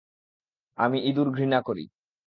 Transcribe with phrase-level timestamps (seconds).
[0.77, 1.85] আমি ইঁদুর ঘৃণা করি।